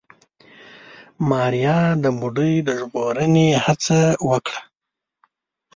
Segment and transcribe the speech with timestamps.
[1.29, 4.59] ماريا د بوډۍ د ژغورنې هڅه وکړه.